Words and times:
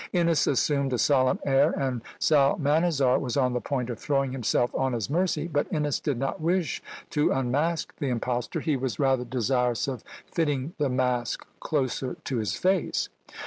Innes 0.13 0.47
assumed 0.47 0.93
a 0.93 0.97
solemn 0.97 1.37
air, 1.45 1.73
and 1.77 2.01
Psalmanazar 2.17 3.19
was 3.19 3.37
on 3.37 3.53
the 3.53 3.61
point 3.61 3.87
of 3.91 3.99
throwing 3.99 4.31
himself 4.31 4.73
on 4.73 4.93
his 4.93 5.11
mercy, 5.11 5.47
but 5.47 5.67
Innes 5.71 5.99
did 5.99 6.17
not 6.17 6.41
wish 6.41 6.81
to 7.11 7.31
unmask 7.31 7.95
the 7.97 8.09
impostor; 8.09 8.61
he 8.61 8.75
was 8.75 8.97
rather 8.97 9.25
desirous 9.25 9.87
of 9.87 10.03
fitting 10.25 10.73
the 10.79 10.89
mask 10.89 11.45
closer 11.59 12.15
to 12.23 12.37
his 12.37 12.55
face. 12.55 13.09